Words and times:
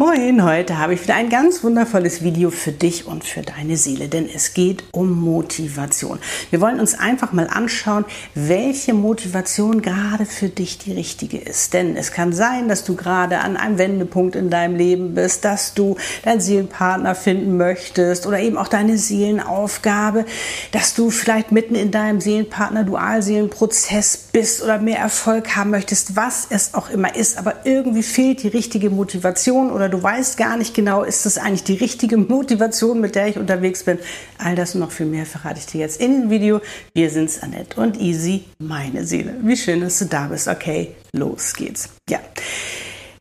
Moin, 0.00 0.44
heute 0.44 0.78
habe 0.78 0.94
ich 0.94 1.02
wieder 1.02 1.16
ein 1.16 1.28
ganz 1.28 1.64
wundervolles 1.64 2.22
Video 2.22 2.52
für 2.52 2.70
dich 2.70 3.08
und 3.08 3.24
für 3.24 3.42
deine 3.42 3.76
Seele, 3.76 4.06
denn 4.06 4.28
es 4.32 4.54
geht 4.54 4.84
um 4.92 5.10
Motivation. 5.10 6.20
Wir 6.50 6.60
wollen 6.60 6.78
uns 6.78 6.96
einfach 6.96 7.32
mal 7.32 7.48
anschauen, 7.48 8.04
welche 8.36 8.94
Motivation 8.94 9.82
gerade 9.82 10.24
für 10.24 10.50
dich 10.50 10.78
die 10.78 10.92
richtige 10.92 11.38
ist. 11.38 11.74
Denn 11.74 11.96
es 11.96 12.12
kann 12.12 12.32
sein, 12.32 12.68
dass 12.68 12.84
du 12.84 12.94
gerade 12.94 13.40
an 13.40 13.56
einem 13.56 13.78
Wendepunkt 13.78 14.36
in 14.36 14.50
deinem 14.50 14.76
Leben 14.76 15.14
bist, 15.14 15.44
dass 15.44 15.74
du 15.74 15.96
deinen 16.22 16.40
Seelenpartner 16.40 17.16
finden 17.16 17.56
möchtest 17.56 18.24
oder 18.24 18.38
eben 18.38 18.56
auch 18.56 18.68
deine 18.68 18.98
Seelenaufgabe, 18.98 20.26
dass 20.70 20.94
du 20.94 21.10
vielleicht 21.10 21.50
mitten 21.50 21.74
in 21.74 21.90
deinem 21.90 22.20
Seelenpartner-Dualseelenprozess 22.20 24.28
bist 24.30 24.62
oder 24.62 24.78
mehr 24.78 25.00
Erfolg 25.00 25.56
haben 25.56 25.70
möchtest, 25.70 26.14
was 26.14 26.46
es 26.50 26.74
auch 26.74 26.88
immer 26.88 27.16
ist, 27.16 27.36
aber 27.36 27.66
irgendwie 27.66 28.04
fehlt 28.04 28.44
die 28.44 28.48
richtige 28.48 28.90
Motivation 28.90 29.47
oder 29.56 29.88
du 29.88 30.02
weißt 30.02 30.36
gar 30.36 30.56
nicht 30.56 30.74
genau, 30.74 31.02
ist 31.02 31.26
das 31.26 31.38
eigentlich 31.38 31.64
die 31.64 31.74
richtige 31.74 32.16
Motivation, 32.16 33.00
mit 33.00 33.14
der 33.14 33.28
ich 33.28 33.38
unterwegs 33.38 33.84
bin. 33.84 33.98
All 34.38 34.54
das 34.54 34.74
und 34.74 34.80
noch 34.80 34.90
viel 34.90 35.06
mehr 35.06 35.26
verrate 35.26 35.58
ich 35.58 35.66
dir 35.66 35.80
jetzt 35.80 36.00
in 36.00 36.22
dem 36.22 36.30
Video. 36.30 36.60
Wir 36.94 37.10
sind's, 37.10 37.42
Annette 37.42 37.80
und 37.80 38.00
Easy, 38.00 38.44
meine 38.58 39.04
Seele. 39.04 39.34
Wie 39.42 39.56
schön, 39.56 39.80
dass 39.80 39.98
du 39.98 40.06
da 40.06 40.26
bist. 40.26 40.48
Okay, 40.48 40.94
los 41.12 41.54
geht's. 41.54 41.88
Ja. 42.08 42.20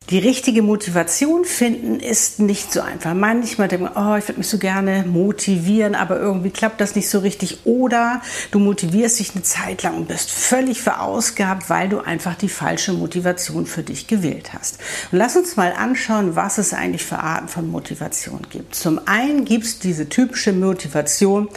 Die 0.09 0.19
richtige 0.19 0.61
Motivation 0.61 1.43
finden 1.43 1.99
ist 1.99 2.39
nicht 2.39 2.71
so 2.71 2.79
einfach. 2.79 3.13
Manchmal 3.13 3.67
denkt 3.67 3.93
man, 3.93 4.13
oh, 4.13 4.17
ich 4.17 4.25
würde 4.29 4.39
mich 4.39 4.47
so 4.47 4.57
gerne 4.57 5.03
motivieren, 5.05 5.95
aber 5.95 6.17
irgendwie 6.17 6.49
klappt 6.49 6.79
das 6.79 6.95
nicht 6.95 7.09
so 7.09 7.19
richtig. 7.19 7.65
Oder 7.65 8.21
du 8.51 8.59
motivierst 8.59 9.19
dich 9.19 9.35
eine 9.35 9.43
Zeit 9.43 9.83
lang 9.83 9.97
und 9.97 10.07
bist 10.07 10.31
völlig 10.31 10.81
verausgabt, 10.81 11.69
weil 11.69 11.89
du 11.89 11.99
einfach 11.99 12.35
die 12.35 12.47
falsche 12.47 12.93
Motivation 12.93 13.65
für 13.65 13.83
dich 13.83 14.07
gewählt 14.07 14.53
hast. 14.53 14.79
Und 15.11 15.17
lass 15.17 15.35
uns 15.35 15.57
mal 15.57 15.73
anschauen, 15.73 16.37
was 16.37 16.57
es 16.57 16.73
eigentlich 16.73 17.03
für 17.03 17.19
Arten 17.19 17.49
von 17.49 17.69
Motivation 17.69 18.47
gibt. 18.49 18.75
Zum 18.75 19.01
einen 19.07 19.43
gibt 19.43 19.65
es 19.65 19.79
diese 19.79 20.07
typische 20.07 20.53
Motivation, 20.53 21.49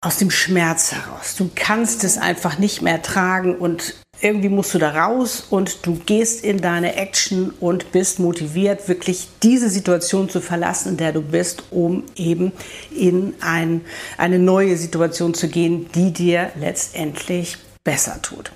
aus 0.00 0.16
dem 0.16 0.30
Schmerz 0.30 0.92
heraus. 0.92 1.34
Du 1.36 1.50
kannst 1.54 2.04
es 2.04 2.18
einfach 2.18 2.58
nicht 2.58 2.82
mehr 2.82 3.02
tragen 3.02 3.56
und 3.56 3.94
irgendwie 4.20 4.48
musst 4.48 4.74
du 4.74 4.78
da 4.78 4.90
raus 4.90 5.46
und 5.48 5.86
du 5.86 5.94
gehst 5.94 6.44
in 6.44 6.60
deine 6.60 6.96
Action 6.96 7.52
und 7.60 7.92
bist 7.92 8.18
motiviert, 8.18 8.88
wirklich 8.88 9.28
diese 9.42 9.70
Situation 9.70 10.28
zu 10.28 10.40
verlassen, 10.40 10.90
in 10.90 10.96
der 10.96 11.12
du 11.12 11.22
bist, 11.22 11.64
um 11.70 12.04
eben 12.16 12.52
in 12.94 13.34
ein, 13.40 13.82
eine 14.16 14.38
neue 14.38 14.76
Situation 14.76 15.34
zu 15.34 15.48
gehen, 15.48 15.88
die 15.94 16.12
dir 16.12 16.50
letztendlich 16.58 17.58
besser 17.84 18.20
tut. 18.22 18.50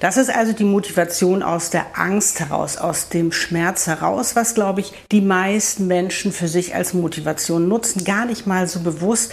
Das 0.00 0.16
ist 0.16 0.30
also 0.30 0.52
die 0.52 0.64
Motivation 0.64 1.42
aus 1.42 1.70
der 1.70 1.98
Angst 1.98 2.40
heraus, 2.40 2.76
aus 2.76 3.08
dem 3.08 3.32
Schmerz 3.32 3.86
heraus, 3.86 4.36
was, 4.36 4.54
glaube 4.54 4.80
ich, 4.80 4.92
die 5.12 5.20
meisten 5.20 5.86
Menschen 5.86 6.32
für 6.32 6.48
sich 6.48 6.74
als 6.74 6.94
Motivation 6.94 7.68
nutzen. 7.68 8.04
Gar 8.04 8.26
nicht 8.26 8.46
mal 8.46 8.68
so 8.68 8.80
bewusst, 8.80 9.32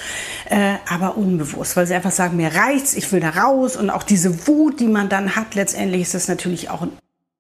äh, 0.50 0.76
aber 0.90 1.18
unbewusst, 1.18 1.76
weil 1.76 1.88
sie 1.88 1.94
einfach 1.94 2.12
sagen, 2.12 2.38
mir 2.38 2.54
reicht's, 2.54 2.94
ich 2.94 3.12
will 3.12 3.20
da 3.20 3.30
raus. 3.30 3.76
Und 3.76 3.90
auch 3.90 4.04
diese 4.04 4.48
Wut, 4.48 4.80
die 4.80 4.88
man 4.88 5.10
dann 5.10 5.36
hat, 5.36 5.56
letztendlich 5.56 6.02
ist 6.02 6.14
das 6.14 6.28
natürlich 6.28 6.70
auch 6.70 6.82
ein 6.82 6.92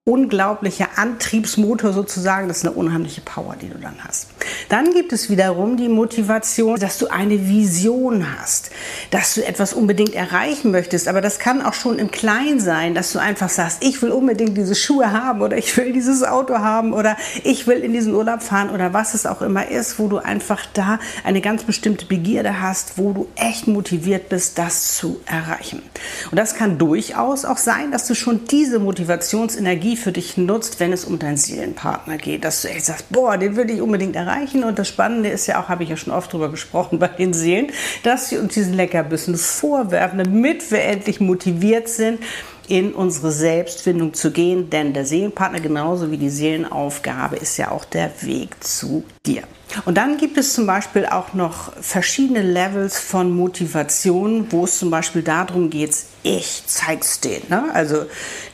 unglaublicher 0.03 0.87
Antriebsmotor 0.95 1.93
sozusagen. 1.93 2.47
Das 2.47 2.57
ist 2.57 2.65
eine 2.65 2.73
unheimliche 2.73 3.21
Power, 3.21 3.55
die 3.55 3.69
du 3.69 3.77
dann 3.77 4.03
hast. 4.03 4.29
Dann 4.67 4.95
gibt 4.95 5.13
es 5.13 5.29
wiederum 5.29 5.77
die 5.77 5.89
Motivation, 5.89 6.79
dass 6.79 6.97
du 6.97 7.11
eine 7.11 7.47
Vision 7.47 8.25
hast, 8.39 8.71
dass 9.11 9.35
du 9.35 9.45
etwas 9.45 9.73
unbedingt 9.73 10.15
erreichen 10.15 10.71
möchtest. 10.71 11.07
Aber 11.07 11.21
das 11.21 11.37
kann 11.37 11.61
auch 11.61 11.75
schon 11.75 11.99
im 11.99 12.09
Kleinen 12.09 12.59
sein, 12.59 12.95
dass 12.95 13.13
du 13.13 13.19
einfach 13.19 13.49
sagst, 13.49 13.83
ich 13.83 14.01
will 14.01 14.09
unbedingt 14.09 14.57
diese 14.57 14.73
Schuhe 14.73 15.11
haben 15.11 15.43
oder 15.43 15.55
ich 15.55 15.77
will 15.77 15.93
dieses 15.93 16.23
Auto 16.23 16.55
haben 16.55 16.93
oder 16.93 17.15
ich 17.43 17.67
will 17.67 17.77
in 17.77 17.93
diesen 17.93 18.15
Urlaub 18.15 18.41
fahren 18.41 18.71
oder 18.71 18.93
was 18.93 19.13
es 19.13 19.27
auch 19.27 19.43
immer 19.43 19.67
ist, 19.67 19.99
wo 19.99 20.07
du 20.07 20.17
einfach 20.17 20.65
da 20.73 20.97
eine 21.23 21.41
ganz 21.41 21.61
bestimmte 21.61 22.07
Begierde 22.07 22.59
hast, 22.59 22.97
wo 22.97 23.13
du 23.13 23.27
echt 23.35 23.67
motiviert 23.67 24.29
bist, 24.29 24.57
das 24.57 24.97
zu 24.97 25.21
erreichen. 25.27 25.83
Und 26.31 26.39
das 26.39 26.55
kann 26.55 26.79
durchaus 26.79 27.45
auch 27.45 27.57
sein, 27.57 27.91
dass 27.91 28.07
du 28.07 28.15
schon 28.15 28.45
diese 28.45 28.79
Motivationsenergie 28.79 29.90
Energie 29.91 29.97
für 29.97 30.11
dich 30.11 30.37
nutzt, 30.37 30.79
wenn 30.79 30.93
es 30.93 31.05
um 31.05 31.19
deinen 31.19 31.37
Seelenpartner 31.37 32.17
geht. 32.17 32.43
Dass 32.43 32.61
du 32.61 32.69
echt 32.69 32.85
sagst, 32.85 33.09
boah, 33.09 33.37
den 33.37 33.55
will 33.55 33.69
ich 33.69 33.81
unbedingt 33.81 34.15
erreichen. 34.15 34.63
Und 34.63 34.79
das 34.79 34.87
Spannende 34.87 35.29
ist 35.29 35.47
ja 35.47 35.61
auch, 35.61 35.69
habe 35.69 35.83
ich 35.83 35.89
ja 35.89 35.97
schon 35.97 36.13
oft 36.13 36.31
drüber 36.31 36.49
gesprochen 36.49 36.99
bei 36.99 37.07
den 37.07 37.33
Seelen, 37.33 37.71
dass 38.03 38.29
sie 38.29 38.37
uns 38.37 38.53
diesen 38.53 38.73
Leckerbissen 38.73 39.35
vorwerfen, 39.35 40.19
damit 40.19 40.71
wir 40.71 40.81
endlich 40.83 41.19
motiviert 41.19 41.89
sind, 41.89 42.19
in 42.67 42.93
unsere 42.93 43.31
Selbstfindung 43.31 44.13
zu 44.13 44.31
gehen. 44.31 44.69
Denn 44.69 44.93
der 44.93 45.05
Seelenpartner 45.05 45.59
genauso 45.59 46.11
wie 46.11 46.17
die 46.17 46.29
Seelenaufgabe 46.29 47.35
ist 47.35 47.57
ja 47.57 47.71
auch 47.71 47.85
der 47.85 48.11
Weg 48.21 48.63
zu 48.63 49.03
dir. 49.25 49.43
Und 49.85 49.97
dann 49.97 50.17
gibt 50.17 50.37
es 50.37 50.53
zum 50.53 50.65
Beispiel 50.65 51.05
auch 51.05 51.33
noch 51.33 51.73
verschiedene 51.79 52.41
Levels 52.41 52.99
von 52.99 53.31
Motivation, 53.31 54.51
wo 54.51 54.65
es 54.65 54.79
zum 54.79 54.89
Beispiel 54.89 55.21
darum 55.21 55.69
geht, 55.69 55.95
ich 56.23 56.63
zeig's 56.65 57.19
denen. 57.19 57.45
Ne? 57.47 57.65
Also 57.73 58.05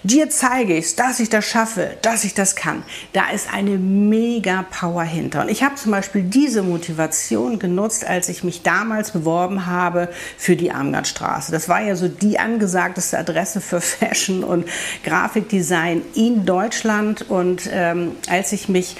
dir 0.04 0.30
zeige 0.30 0.78
ich, 0.78 0.96
dass 0.96 1.22
ich 1.22 1.30
das 1.30 1.46
schaffe, 1.46 1.98
dass 2.02 2.26
ich 2.26 2.34
das 2.34 2.56
kann. 2.58 2.84
Da 3.14 3.30
ist 3.30 3.52
eine 3.54 3.78
mega 3.78 4.66
Power 4.70 5.04
hinter. 5.04 5.42
Und 5.42 5.50
ich 5.50 5.64
habe 5.64 5.76
zum 5.76 5.92
Beispiel 5.92 6.24
diese 6.24 6.64
Motivation 6.64 7.60
genutzt, 7.60 8.06
als 8.06 8.28
ich 8.28 8.44
mich 8.44 8.62
damals 8.62 9.12
beworben 9.12 9.66
habe 9.66 10.10
für 10.38 10.58
die 10.58 10.72
Armgardstraße. 10.72 11.52
Das 11.52 11.70
war 11.70 11.82
ja 11.82 11.96
so 11.96 12.10
die 12.10 12.40
angesagteste 12.40 13.18
Adresse 13.18 13.62
für 13.62 13.80
Fashion 13.82 14.44
und 14.44 14.68
Grafikdesign 15.06 16.02
in 16.14 16.46
Deutschland. 16.46 17.30
Und 17.30 17.70
ähm, 17.72 18.18
als 18.28 18.52
ich 18.52 18.68
mich 18.68 18.98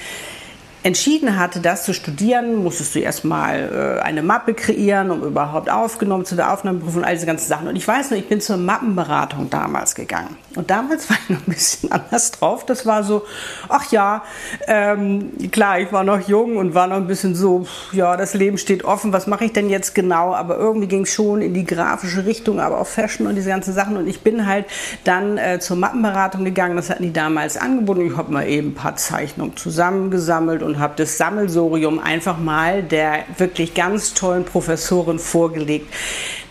entschieden 0.82 1.38
hatte, 1.38 1.60
das 1.60 1.84
zu 1.84 1.92
studieren, 1.92 2.56
musstest 2.56 2.94
du 2.94 3.00
erstmal 3.00 3.98
äh, 3.98 4.02
eine 4.02 4.22
Mappe 4.22 4.54
kreieren, 4.54 5.10
um 5.10 5.22
überhaupt 5.22 5.70
aufgenommen 5.70 6.24
zu 6.24 6.36
der 6.36 6.52
Aufnahmeprüfung 6.52 6.98
und 6.98 7.04
all 7.04 7.14
diese 7.14 7.26
ganzen 7.26 7.48
Sachen. 7.48 7.66
Und 7.66 7.76
ich 7.76 7.86
weiß 7.86 8.10
nur, 8.10 8.18
ich 8.18 8.28
bin 8.28 8.40
zur 8.40 8.58
Mappenberatung 8.58 9.50
damals 9.50 9.94
gegangen. 9.96 10.36
Und 10.54 10.70
damals 10.70 11.10
war 11.10 11.16
ich 11.24 11.30
noch 11.30 11.46
ein 11.46 11.52
bisschen 11.52 11.90
anders 11.90 12.30
drauf. 12.30 12.64
Das 12.64 12.86
war 12.86 13.02
so, 13.02 13.24
ach 13.68 13.90
ja, 13.90 14.22
ähm, 14.68 15.32
klar, 15.50 15.80
ich 15.80 15.92
war 15.92 16.04
noch 16.04 16.28
jung 16.28 16.56
und 16.56 16.74
war 16.74 16.86
noch 16.86 16.96
ein 16.96 17.08
bisschen 17.08 17.34
so, 17.34 17.66
ja, 17.92 18.16
das 18.16 18.34
Leben 18.34 18.56
steht 18.56 18.84
offen, 18.84 19.12
was 19.12 19.26
mache 19.26 19.46
ich 19.46 19.52
denn 19.52 19.70
jetzt 19.70 19.94
genau? 19.94 20.32
Aber 20.34 20.56
irgendwie 20.58 20.86
ging 20.86 21.02
es 21.02 21.12
schon 21.12 21.42
in 21.42 21.54
die 21.54 21.64
grafische 21.64 22.24
Richtung, 22.24 22.60
aber 22.60 22.80
auch 22.80 22.86
Fashion 22.86 23.26
und 23.26 23.34
diese 23.34 23.48
ganzen 23.48 23.74
Sachen. 23.74 23.96
Und 23.96 24.06
ich 24.06 24.20
bin 24.20 24.46
halt 24.46 24.66
dann 25.02 25.38
äh, 25.38 25.58
zur 25.58 25.76
Mappenberatung 25.76 26.44
gegangen. 26.44 26.76
Das 26.76 26.88
hatten 26.88 27.02
die 27.02 27.12
damals 27.12 27.56
angeboten. 27.56 28.02
Ich 28.02 28.16
habe 28.16 28.32
mal 28.32 28.46
eben 28.46 28.68
ein 28.68 28.74
paar 28.74 28.94
Zeichnungen 28.94 29.56
zusammengesammelt 29.56 30.62
und 30.68 30.78
habe 30.78 30.94
das 30.96 31.18
Sammelsorium 31.18 31.98
einfach 31.98 32.38
mal 32.38 32.82
der 32.82 33.24
wirklich 33.38 33.74
ganz 33.74 34.14
tollen 34.14 34.44
Professorin 34.44 35.18
vorgelegt. 35.18 35.92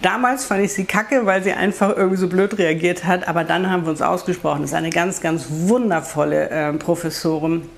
Damals 0.02 0.46
fand 0.46 0.64
ich 0.64 0.74
sie 0.74 0.86
kacke, 0.86 1.26
weil 1.26 1.44
sie 1.44 1.54
einfach 1.54 1.96
irgendwie 1.96 2.18
so 2.18 2.28
blöd 2.28 2.58
reagiert 2.58 3.06
hat, 3.06 3.28
aber 3.28 3.44
dann 3.44 3.70
haben 3.70 3.84
wir 3.84 3.92
uns 3.92 4.02
ausgesprochen. 4.02 4.62
Das 4.62 4.72
ist 4.72 4.76
eine 4.76 4.90
ganz, 4.90 5.22
ganz 5.22 5.46
wundervolle 5.50 6.50
äh, 6.50 6.74
Professorin 6.74 7.70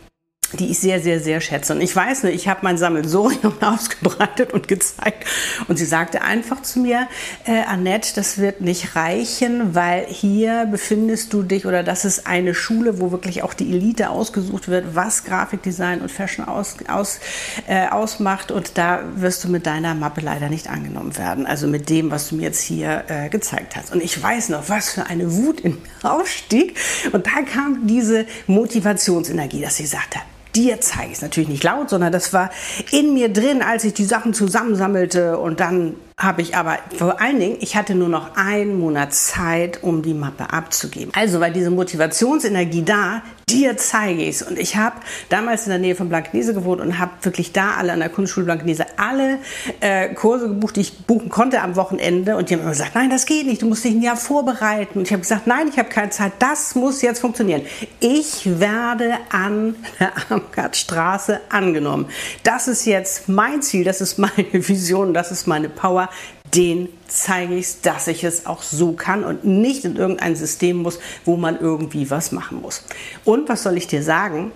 die 0.54 0.72
ich 0.72 0.80
sehr, 0.80 1.00
sehr, 1.00 1.20
sehr 1.20 1.42
schätze. 1.42 1.74
Und 1.74 1.82
ich 1.82 1.96
weiß 1.96 2.24
nur, 2.24 2.32
ich 2.32 2.48
habe 2.48 2.62
mein 2.64 2.78
Sammelsurium 2.78 3.54
ausgebreitet 3.62 4.54
und 4.54 4.68
gezeigt. 4.68 5.26
Und 5.68 5.78
sie 5.78 5.86
sagte 5.86 6.22
einfach 6.22 6.62
zu 6.62 6.80
mir, 6.80 7.08
äh, 7.46 7.62
Annette, 7.68 8.14
das 8.16 8.38
wird 8.40 8.62
nicht 8.62 8.96
reichen, 8.96 9.76
weil 9.76 10.06
hier 10.08 10.68
befindest 10.70 11.34
du 11.34 11.44
dich 11.44 11.66
oder 11.66 11.84
das 11.84 12.06
ist 12.06 12.26
eine 12.26 12.56
Schule, 12.56 13.00
wo 13.00 13.12
wirklich 13.12 13.44
auch 13.44 13.54
die 13.54 13.72
Elite 13.72 14.10
ausgesucht 14.10 14.68
wird, 14.68 14.96
was 14.96 15.24
Grafikdesign 15.24 16.02
und 16.02 16.12
Fashion 16.12 16.46
aus, 16.46 16.78
aus, 16.88 17.20
äh, 17.68 17.88
ausmacht. 17.88 18.52
Und 18.52 18.78
da 18.78 19.04
wirst 19.16 19.44
du 19.44 19.50
mit 19.50 19.66
deiner 19.66 19.94
Mappe 19.94 20.22
leider 20.22 20.50
nicht 20.50 20.70
angenommen 20.70 21.18
werden. 21.18 21.46
Also 21.46 21.68
mit 21.68 21.90
dem, 21.90 22.12
was 22.12 22.30
du 22.30 22.36
mir 22.36 22.44
jetzt 22.44 22.62
hier 22.62 23.04
äh, 23.08 23.30
gezeigt 23.30 23.76
hast. 23.76 23.92
Und 23.94 24.02
ich 24.04 24.22
weiß 24.22 24.50
noch, 24.50 24.70
was 24.70 24.92
für 24.92 25.06
eine 25.06 25.36
Wut 25.36 25.60
in 25.60 25.74
mir 26.02 26.12
aufstieg. 26.12 26.78
Und 27.12 27.28
da 27.28 27.42
kam 27.42 27.88
diese 27.88 28.26
Motivationsenergie, 28.48 29.62
dass 29.62 29.78
sie 29.78 29.86
sagte, 29.86 30.20
dir 30.56 30.82
zeige 30.82 31.08
ich 31.08 31.18
es 31.18 31.22
natürlich 31.22 31.50
nicht 31.50 31.64
laut, 31.64 31.90
sondern 31.90 32.12
das 32.12 32.34
war 32.34 32.50
in 32.92 33.14
mir 33.14 33.32
drin, 33.32 33.62
als 33.62 33.84
ich 33.84 33.94
die 33.94 34.06
Sachen 34.06 34.34
zusammensammelte 34.34 35.38
und 35.38 35.60
dann 35.60 35.96
habe 36.20 36.42
ich 36.42 36.56
aber 36.56 36.80
vor 36.98 37.22
allen 37.22 37.40
Dingen, 37.40 37.58
ich 37.62 37.78
hatte 37.78 37.96
nur 37.96 38.10
noch 38.10 38.36
einen 38.36 38.78
Monat 38.78 39.14
Zeit, 39.14 39.82
um 39.84 40.02
die 40.02 40.14
Mappe 40.14 40.52
abzugeben. 40.52 41.14
Also 41.16 41.40
war 41.40 41.50
diese 41.50 41.72
Motivationsenergie 41.72 42.84
da, 42.84 43.24
dir 43.50 43.78
zeige 43.78 44.24
ich 44.24 44.36
es. 44.36 44.42
Und 44.42 44.60
ich 44.60 44.76
habe 44.76 44.98
damals 45.30 45.64
in 45.64 45.70
der 45.70 45.80
Nähe 45.80 45.96
von 45.96 46.10
Blankenese 46.10 46.54
gewohnt 46.54 46.82
und 46.82 47.00
habe 47.00 47.12
wirklich 47.22 47.54
da 47.54 47.76
alle 47.78 47.94
an 47.94 48.00
der 48.00 48.10
Kunstschule 48.10 48.46
Blankenese 48.46 48.86
alle 48.98 49.40
äh, 49.80 50.10
Kurse 50.10 50.50
gebucht, 50.50 50.76
die 50.76 50.82
ich 50.82 51.00
buchen 51.06 51.30
konnte 51.30 51.62
am 51.62 51.78
Wochenende. 51.78 52.36
Und 52.36 52.50
die 52.50 52.56
haben 52.56 52.62
immer 52.62 52.72
gesagt, 52.72 52.96
nein, 52.96 53.10
das 53.10 53.26
geht 53.26 53.48
nicht, 53.48 53.62
du 53.62 53.68
musst 53.68 53.86
dich 53.86 53.94
ein 53.94 54.02
Jahr 54.02 54.18
vorbereiten. 54.18 55.00
Und 55.00 55.06
ich 55.06 55.14
habe 55.14 55.22
gesagt, 55.22 55.48
nein, 55.48 55.70
ich 55.70 55.80
habe 55.80 55.90
keine 55.90 56.10
Zeit, 56.10 56.34
das 56.40 56.76
muss 56.76 57.02
jetzt 57.02 57.20
funktionieren. 57.20 57.62
Ich 58.02 58.60
werde 58.60 59.14
an 59.30 59.76
der 60.00 60.12
Amgartstraße 60.30 61.40
angenommen. 61.50 62.08
Das 62.44 62.68
ist 62.68 62.86
jetzt 62.86 63.30
mein 63.30 63.62
Ziel, 63.62 63.86
das 63.86 64.02
ist 64.02 64.20
meine 64.20 64.34
Vision, 64.52 65.14
das 65.14 65.32
ist 65.32 65.48
meine 65.48 65.70
Power 65.70 66.09
den 66.56 66.90
zeige 67.08 67.56
ich, 67.56 67.82
dass 67.82 68.08
ich 68.08 68.24
es 68.24 68.46
auch 68.46 68.64
so 68.64 68.94
kann 68.94 69.24
und 69.24 69.46
nicht 69.46 69.86
in 69.86 69.96
irgendein 69.96 70.36
System 70.36 70.78
muss, 70.78 71.00
wo 71.26 71.38
man 71.38 71.60
irgendwie 71.60 72.10
was 72.10 72.32
machen 72.32 72.62
muss. 72.62 72.84
Und 73.24 73.50
was 73.50 73.64
soll 73.64 73.78
ich 73.78 73.88
dir 73.88 74.04
sagen? 74.04 74.52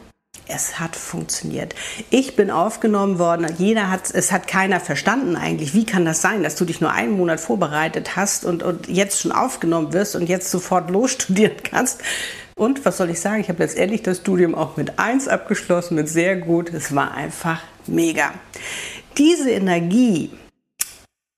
Es 0.45 0.79
hat 0.79 0.95
funktioniert. 0.95 1.73
Ich 2.09 2.35
bin 2.35 2.51
aufgenommen 2.51 3.17
worden. 3.17 3.47
Jeder 3.57 3.89
hat, 3.89 4.13
es 4.13 4.31
hat 4.31 4.47
keiner 4.47 4.81
verstanden 4.81 5.37
eigentlich. 5.37 5.73
Wie 5.73 5.85
kann 5.85 6.03
das 6.03 6.21
sein, 6.21 6.43
dass 6.43 6.55
du 6.55 6.65
dich 6.65 6.81
nur 6.81 6.91
einen 6.91 7.15
Monat 7.15 7.39
vorbereitet 7.39 8.17
hast 8.17 8.43
und, 8.43 8.61
und 8.61 8.89
jetzt 8.89 9.21
schon 9.21 9.31
aufgenommen 9.31 9.93
wirst 9.93 10.15
und 10.15 10.27
jetzt 10.27 10.51
sofort 10.51 10.89
losstudieren 10.89 11.55
kannst? 11.63 12.01
Und 12.55 12.83
was 12.85 12.97
soll 12.97 13.09
ich 13.09 13.21
sagen? 13.21 13.41
Ich 13.41 13.49
habe 13.49 13.63
letztendlich 13.63 14.03
das 14.03 14.17
Studium 14.17 14.53
auch 14.53 14.75
mit 14.75 14.99
1 14.99 15.27
abgeschlossen, 15.27 15.95
mit 15.95 16.09
sehr 16.09 16.35
gut. 16.35 16.73
Es 16.73 16.93
war 16.93 17.13
einfach 17.13 17.61
mega. 17.87 18.33
Diese 19.17 19.49
Energie, 19.49 20.29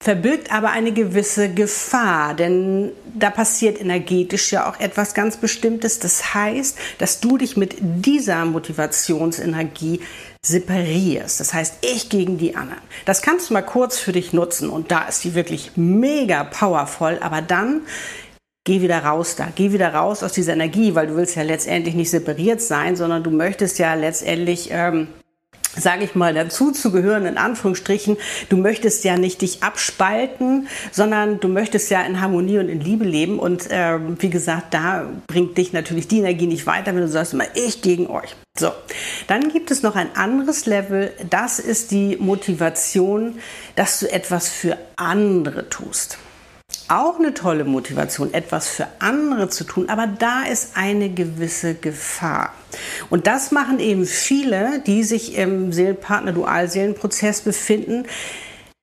verbirgt 0.05 0.51
aber 0.51 0.69
eine 0.69 0.91
gewisse 0.91 1.51
Gefahr, 1.51 2.35
denn 2.35 2.91
da 3.15 3.31
passiert 3.31 3.81
energetisch 3.81 4.51
ja 4.51 4.69
auch 4.69 4.79
etwas 4.79 5.15
ganz 5.15 5.37
Bestimmtes. 5.37 5.97
Das 5.97 6.35
heißt, 6.35 6.77
dass 6.99 7.21
du 7.21 7.39
dich 7.39 7.57
mit 7.57 7.77
dieser 7.79 8.45
Motivationsenergie 8.45 10.01
separierst. 10.45 11.39
Das 11.39 11.55
heißt, 11.55 11.77
ich 11.81 12.09
gegen 12.09 12.37
die 12.37 12.55
anderen. 12.55 12.83
Das 13.05 13.23
kannst 13.23 13.49
du 13.49 13.55
mal 13.55 13.63
kurz 13.63 13.97
für 13.97 14.11
dich 14.11 14.31
nutzen 14.31 14.69
und 14.69 14.91
da 14.91 15.07
ist 15.07 15.23
die 15.23 15.33
wirklich 15.33 15.71
mega 15.75 16.43
powervoll, 16.43 17.17
aber 17.21 17.41
dann 17.41 17.81
geh 18.63 18.81
wieder 18.81 19.03
raus 19.03 19.35
da, 19.35 19.47
geh 19.55 19.71
wieder 19.71 19.91
raus 19.91 20.21
aus 20.21 20.33
dieser 20.33 20.53
Energie, 20.53 20.93
weil 20.93 21.07
du 21.07 21.15
willst 21.15 21.35
ja 21.35 21.41
letztendlich 21.41 21.95
nicht 21.95 22.11
separiert 22.11 22.61
sein, 22.61 22.95
sondern 22.95 23.23
du 23.23 23.31
möchtest 23.31 23.79
ja 23.79 23.95
letztendlich 23.95 24.69
ähm, 24.69 25.07
sage 25.77 26.05
ich 26.05 26.15
mal, 26.15 26.33
dazu 26.33 26.71
zu 26.71 26.91
gehören, 26.91 27.25
in 27.25 27.37
Anführungsstrichen. 27.37 28.17
Du 28.49 28.57
möchtest 28.57 29.03
ja 29.03 29.17
nicht 29.17 29.41
dich 29.41 29.63
abspalten, 29.63 30.67
sondern 30.91 31.39
du 31.39 31.47
möchtest 31.47 31.89
ja 31.91 32.01
in 32.01 32.21
Harmonie 32.21 32.59
und 32.59 32.69
in 32.69 32.79
Liebe 32.79 33.05
leben. 33.05 33.39
Und 33.39 33.69
äh, 33.69 33.97
wie 34.19 34.29
gesagt, 34.29 34.73
da 34.73 35.05
bringt 35.27 35.57
dich 35.57 35.73
natürlich 35.73 36.07
die 36.07 36.19
Energie 36.19 36.47
nicht 36.47 36.65
weiter, 36.67 36.93
wenn 36.95 37.01
du 37.01 37.07
sagst 37.07 37.33
immer, 37.33 37.45
ich 37.55 37.81
gegen 37.81 38.07
euch. 38.07 38.35
So, 38.57 38.71
dann 39.27 39.51
gibt 39.51 39.69
es 39.71 39.83
noch 39.83 39.95
ein 39.95 40.15
anderes 40.15 40.65
Level. 40.65 41.11
Das 41.29 41.59
ist 41.59 41.91
die 41.91 42.17
Motivation, 42.17 43.39
dass 43.75 43.99
du 43.99 44.11
etwas 44.11 44.47
für 44.49 44.77
andere 44.95 45.69
tust 45.69 46.17
auch 46.87 47.19
eine 47.19 47.33
tolle 47.33 47.63
Motivation, 47.63 48.33
etwas 48.33 48.67
für 48.67 48.87
andere 48.99 49.49
zu 49.49 49.63
tun, 49.63 49.89
aber 49.89 50.07
da 50.07 50.43
ist 50.43 50.71
eine 50.75 51.09
gewisse 51.09 51.75
Gefahr. 51.75 52.53
Und 53.09 53.27
das 53.27 53.51
machen 53.51 53.79
eben 53.79 54.05
viele, 54.05 54.81
die 54.85 55.03
sich 55.03 55.35
im 55.35 55.71
Seelenpartner-Dualseelenprozess 55.71 57.41
befinden, 57.41 58.05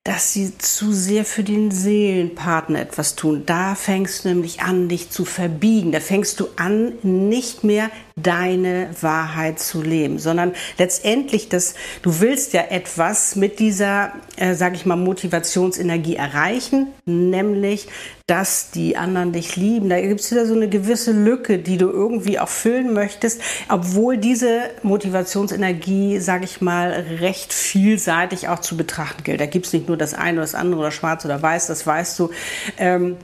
dass 0.04 0.32
sie 0.32 0.58
zu 0.58 0.93
sehr 0.93 1.25
für 1.25 1.44
den 1.44 1.70
Seelenpartner 1.70 2.81
etwas 2.81 3.14
tun. 3.14 3.44
Da 3.46 3.76
fängst 3.76 4.25
du 4.25 4.31
nämlich 4.31 4.60
an, 4.60 4.88
dich 4.88 5.10
zu 5.10 5.25
verbiegen. 5.25 5.93
Da 5.93 6.00
fängst 6.00 6.40
du 6.40 6.48
an, 6.56 6.94
nicht 7.02 7.62
mehr 7.62 7.88
deine 8.17 8.91
Wahrheit 9.00 9.59
zu 9.59 9.82
leben, 9.82 10.19
sondern 10.19 10.53
letztendlich, 10.79 11.49
dass 11.49 11.75
du 12.03 12.20
willst 12.20 12.53
ja 12.53 12.62
etwas 12.62 13.37
mit 13.37 13.59
dieser, 13.59 14.12
äh, 14.37 14.55
sage 14.55 14.76
ich 14.76 14.87
mal, 14.87 14.97
Motivationsenergie 14.97 16.17
erreichen, 16.17 16.88
nämlich, 17.05 17.88
dass 18.26 18.70
die 18.70 18.97
anderen 18.97 19.32
dich 19.32 19.56
lieben. 19.56 19.88
Da 19.88 20.00
gibt 20.00 20.20
es 20.20 20.31
wieder 20.31 20.47
so 20.47 20.55
eine 20.55 20.69
gewisse 20.69 21.12
Lücke, 21.12 21.59
die 21.59 21.76
du 21.76 21.88
irgendwie 21.88 22.38
auch 22.38 22.49
füllen 22.49 22.93
möchtest, 22.93 23.41
obwohl 23.69 24.17
diese 24.17 24.70
Motivationsenergie, 24.82 26.19
sage 26.19 26.44
ich 26.44 26.61
mal, 26.61 26.91
recht 27.20 27.53
vielseitig 27.53 28.49
auch 28.49 28.61
zu 28.61 28.76
betrachten 28.76 29.25
gilt. 29.25 29.41
Da 29.41 29.47
gibt 29.47 29.67
es 29.67 29.73
nicht 29.73 29.88
nur 29.88 29.97
das 29.97 30.15
eine 30.15 30.35
oder 30.35 30.43
das 30.43 30.55
andere 30.55 30.81
oder 30.81 30.91
schwarz 30.91 31.25
oder 31.25 31.43
weiß, 31.43 31.67
das 31.67 31.87
weißt 31.87 32.19
du. 32.19 32.31
Ähm, 32.79 33.17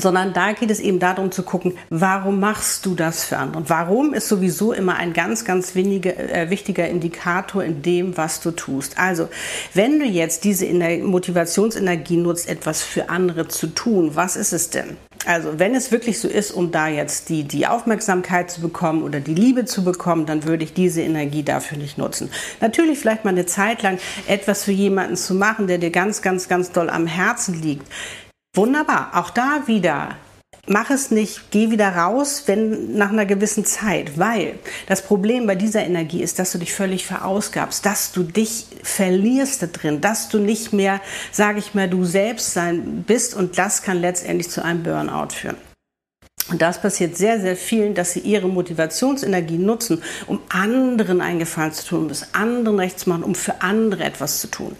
sondern 0.00 0.32
da 0.32 0.52
geht 0.52 0.70
es 0.70 0.80
eben 0.80 0.98
darum 0.98 1.30
zu 1.30 1.42
gucken, 1.42 1.74
warum 1.90 2.40
machst 2.40 2.86
du 2.86 2.94
das 2.94 3.24
für 3.24 3.38
andere? 3.38 3.58
Und 3.58 3.70
warum 3.70 4.14
ist 4.14 4.28
sowieso 4.28 4.72
immer 4.72 4.96
ein 4.96 5.12
ganz, 5.12 5.44
ganz 5.44 5.74
wenige, 5.74 6.16
äh, 6.16 6.50
wichtiger 6.50 6.88
Indikator 6.88 7.62
in 7.62 7.82
dem, 7.82 8.16
was 8.16 8.40
du 8.40 8.50
tust. 8.50 8.98
Also, 8.98 9.28
wenn 9.74 9.98
du 9.98 10.04
jetzt 10.04 10.44
diese 10.44 10.66
Motivationsenergie 10.66 12.16
nutzt, 12.16 12.48
etwas 12.48 12.82
für 12.82 13.08
andere 13.08 13.48
zu 13.48 13.68
tun, 13.68 14.12
was 14.14 14.36
ist 14.36 14.52
es 14.52 14.70
denn? 14.70 14.96
Also, 15.26 15.58
wenn 15.58 15.74
es 15.74 15.92
wirklich 15.92 16.18
so 16.18 16.28
ist, 16.28 16.50
um 16.50 16.70
da 16.70 16.88
jetzt 16.88 17.28
die, 17.28 17.44
die 17.44 17.66
Aufmerksamkeit 17.66 18.50
zu 18.50 18.60
bekommen 18.62 19.02
oder 19.02 19.20
die 19.20 19.34
Liebe 19.34 19.66
zu 19.66 19.84
bekommen, 19.84 20.24
dann 20.26 20.44
würde 20.44 20.64
ich 20.64 20.72
diese 20.72 21.02
Energie 21.02 21.42
dafür 21.42 21.76
nicht 21.76 21.98
nutzen. 21.98 22.30
Natürlich 22.60 22.98
vielleicht 22.98 23.24
mal 23.24 23.30
eine 23.30 23.46
Zeit 23.46 23.82
lang 23.82 23.98
etwas 24.26 24.64
für 24.64 24.72
jemanden 24.72 25.16
zu 25.16 25.34
machen, 25.34 25.66
der 25.66 25.78
dir 25.78 25.90
ganz, 25.90 26.22
ganz, 26.22 26.48
ganz 26.48 26.72
doll 26.72 26.88
am 26.88 27.06
Herzen 27.06 27.60
liegt. 27.60 27.86
Wunderbar, 28.56 29.12
auch 29.14 29.30
da 29.30 29.62
wieder. 29.66 30.16
Mach 30.66 30.90
es 30.90 31.12
nicht, 31.12 31.52
geh 31.52 31.70
wieder 31.70 31.94
raus, 31.94 32.44
wenn 32.46 32.96
nach 32.96 33.10
einer 33.10 33.24
gewissen 33.24 33.64
Zeit, 33.64 34.18
weil 34.18 34.58
das 34.86 35.02
Problem 35.02 35.46
bei 35.46 35.54
dieser 35.54 35.84
Energie 35.84 36.20
ist, 36.22 36.38
dass 36.38 36.52
du 36.52 36.58
dich 36.58 36.74
völlig 36.74 37.06
verausgabst, 37.06 37.86
dass 37.86 38.12
du 38.12 38.24
dich 38.24 38.66
verlierst 38.82 39.62
da 39.62 39.66
drin, 39.66 40.00
dass 40.00 40.28
du 40.28 40.38
nicht 40.38 40.72
mehr, 40.72 41.00
sage 41.30 41.60
ich 41.60 41.74
mal, 41.74 41.88
du 41.88 42.04
selbst 42.04 42.52
sein 42.52 43.04
bist 43.06 43.34
und 43.34 43.56
das 43.56 43.82
kann 43.82 44.00
letztendlich 44.00 44.50
zu 44.50 44.64
einem 44.64 44.82
Burnout 44.82 45.30
führen. 45.32 45.56
Und 46.50 46.62
das 46.62 46.80
passiert 46.80 47.16
sehr, 47.16 47.40
sehr 47.40 47.56
vielen, 47.56 47.94
dass 47.94 48.12
sie 48.12 48.20
ihre 48.20 48.48
Motivationsenergie 48.48 49.58
nutzen, 49.58 50.02
um 50.26 50.40
anderen 50.48 51.20
einen 51.20 51.38
Gefallen 51.38 51.72
zu 51.72 51.86
tun, 51.86 52.04
um 52.04 52.10
es 52.10 52.34
anderen 52.34 52.78
recht 52.78 52.98
zu 52.98 53.08
machen, 53.08 53.22
um 53.22 53.34
für 53.34 53.62
andere 53.62 54.04
etwas 54.04 54.40
zu 54.40 54.48
tun. 54.48 54.76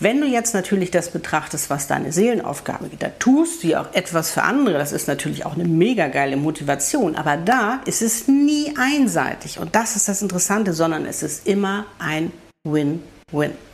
Wenn 0.00 0.20
du 0.20 0.26
jetzt 0.26 0.54
natürlich 0.54 0.90
das 0.90 1.10
betrachtest, 1.10 1.70
was 1.70 1.86
deine 1.88 2.12
Seelenaufgabe 2.12 2.88
geht, 2.88 3.02
da 3.02 3.08
tust 3.18 3.62
du 3.62 3.68
ja 3.68 3.82
auch 3.82 3.94
etwas 3.94 4.30
für 4.30 4.42
andere. 4.42 4.78
Das 4.78 4.92
ist 4.92 5.08
natürlich 5.08 5.44
auch 5.44 5.54
eine 5.54 5.64
mega 5.64 6.08
geile 6.08 6.36
Motivation. 6.36 7.16
Aber 7.16 7.36
da 7.36 7.80
ist 7.84 8.02
es 8.02 8.28
nie 8.28 8.74
einseitig. 8.78 9.58
Und 9.58 9.74
das 9.74 9.96
ist 9.96 10.08
das 10.08 10.22
Interessante, 10.22 10.72
sondern 10.72 11.04
es 11.04 11.22
ist 11.22 11.46
immer 11.46 11.86
ein 11.98 12.32
Win-Win. 12.64 13.67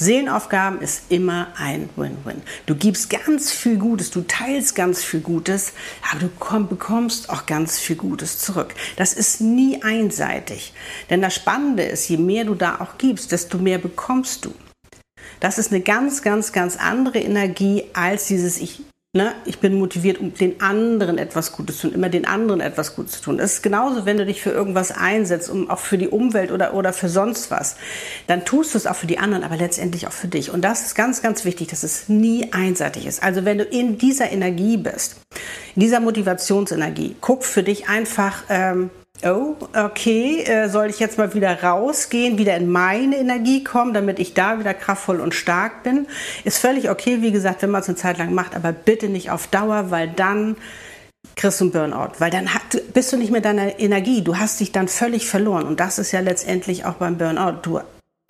Seelenaufgaben 0.00 0.80
ist 0.80 1.02
immer 1.10 1.48
ein 1.58 1.90
Win-Win. 1.94 2.40
Du 2.64 2.74
gibst 2.74 3.10
ganz 3.10 3.52
viel 3.52 3.76
Gutes, 3.76 4.10
du 4.10 4.22
teilst 4.22 4.74
ganz 4.74 5.04
viel 5.04 5.20
Gutes, 5.20 5.74
aber 6.10 6.20
du 6.20 6.66
bekommst 6.66 7.28
auch 7.28 7.44
ganz 7.44 7.78
viel 7.78 7.96
Gutes 7.96 8.38
zurück. 8.38 8.74
Das 8.96 9.12
ist 9.12 9.42
nie 9.42 9.82
einseitig. 9.82 10.72
Denn 11.10 11.20
das 11.20 11.34
Spannende 11.34 11.82
ist, 11.82 12.08
je 12.08 12.16
mehr 12.16 12.44
du 12.44 12.54
da 12.54 12.80
auch 12.80 12.96
gibst, 12.96 13.30
desto 13.30 13.58
mehr 13.58 13.76
bekommst 13.76 14.46
du. 14.46 14.54
Das 15.38 15.58
ist 15.58 15.70
eine 15.70 15.82
ganz, 15.82 16.22
ganz, 16.22 16.52
ganz 16.52 16.78
andere 16.78 17.18
Energie 17.18 17.84
als 17.92 18.26
dieses 18.26 18.58
Ich 18.58 18.82
Ne? 19.12 19.34
Ich 19.44 19.58
bin 19.58 19.74
motiviert, 19.74 20.18
um 20.18 20.32
den 20.34 20.60
anderen 20.60 21.18
etwas 21.18 21.50
Gutes 21.50 21.78
zu 21.78 21.88
tun, 21.88 21.96
immer 21.96 22.08
den 22.08 22.26
anderen 22.26 22.60
etwas 22.60 22.94
Gutes 22.94 23.14
zu 23.14 23.22
tun. 23.22 23.38
Das 23.38 23.54
ist 23.54 23.62
genauso, 23.62 24.06
wenn 24.06 24.16
du 24.16 24.24
dich 24.24 24.40
für 24.40 24.50
irgendwas 24.50 24.92
einsetzt, 24.92 25.50
um 25.50 25.68
auch 25.68 25.80
für 25.80 25.98
die 25.98 26.06
Umwelt 26.06 26.52
oder, 26.52 26.74
oder 26.74 26.92
für 26.92 27.08
sonst 27.08 27.50
was. 27.50 27.74
Dann 28.28 28.44
tust 28.44 28.72
du 28.72 28.78
es 28.78 28.86
auch 28.86 28.94
für 28.94 29.08
die 29.08 29.18
anderen, 29.18 29.42
aber 29.42 29.56
letztendlich 29.56 30.06
auch 30.06 30.12
für 30.12 30.28
dich. 30.28 30.52
Und 30.52 30.62
das 30.62 30.82
ist 30.82 30.94
ganz, 30.94 31.22
ganz 31.22 31.44
wichtig, 31.44 31.66
dass 31.66 31.82
es 31.82 32.08
nie 32.08 32.52
einseitig 32.52 33.04
ist. 33.04 33.20
Also 33.20 33.44
wenn 33.44 33.58
du 33.58 33.64
in 33.64 33.98
dieser 33.98 34.30
Energie 34.30 34.76
bist, 34.76 35.16
in 35.74 35.80
dieser 35.80 35.98
Motivationsenergie, 35.98 37.16
guck 37.20 37.44
für 37.44 37.64
dich 37.64 37.88
einfach, 37.88 38.44
ähm, 38.48 38.90
oh, 39.24 39.56
okay, 39.74 40.42
äh, 40.42 40.68
soll 40.68 40.86
ich 40.86 40.98
jetzt 40.98 41.18
mal 41.18 41.34
wieder 41.34 41.62
rausgehen, 41.62 42.38
wieder 42.38 42.56
in 42.56 42.70
meine 42.70 43.16
Energie 43.16 43.64
kommen, 43.64 43.94
damit 43.94 44.18
ich 44.18 44.34
da 44.34 44.58
wieder 44.58 44.74
kraftvoll 44.74 45.20
und 45.20 45.34
stark 45.34 45.82
bin. 45.82 46.06
Ist 46.44 46.58
völlig 46.58 46.90
okay, 46.90 47.18
wie 47.20 47.32
gesagt, 47.32 47.62
wenn 47.62 47.70
man 47.70 47.82
es 47.82 47.88
eine 47.88 47.96
Zeit 47.96 48.18
lang 48.18 48.34
macht, 48.34 48.54
aber 48.54 48.72
bitte 48.72 49.08
nicht 49.08 49.30
auf 49.30 49.46
Dauer, 49.46 49.90
weil 49.90 50.08
dann 50.08 50.56
kriegst 51.36 51.60
du 51.60 51.64
einen 51.64 51.72
Burnout, 51.72 52.12
weil 52.18 52.30
dann 52.30 52.48
bist 52.92 53.12
du 53.12 53.16
nicht 53.16 53.30
mehr 53.30 53.40
deiner 53.40 53.78
Energie, 53.78 54.22
du 54.22 54.38
hast 54.38 54.60
dich 54.60 54.72
dann 54.72 54.88
völlig 54.88 55.28
verloren 55.28 55.66
und 55.66 55.80
das 55.80 55.98
ist 55.98 56.12
ja 56.12 56.20
letztendlich 56.20 56.84
auch 56.84 56.94
beim 56.94 57.18
Burnout. 57.18 57.60
Du 57.62 57.80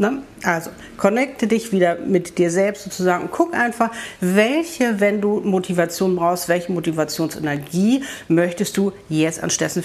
Ne? 0.01 0.23
Also 0.43 0.71
connecte 0.97 1.47
dich 1.47 1.73
wieder 1.73 1.97
mit 1.97 2.39
dir 2.39 2.51
selbst 2.51 2.85
sozusagen 2.85 3.25
und 3.25 3.33
guck 3.33 3.53
einfach, 3.53 3.91
welche, 4.23 4.99
wenn 4.99 5.21
du 5.21 5.41
Motivation 5.41 6.17
brauchst, 6.17 6.49
welche 6.49 6.73
Motivationsenergie 6.73 8.03
möchtest 8.27 8.79
du 8.79 8.95
jetzt 9.11 9.43
anstatt, 9.43 9.77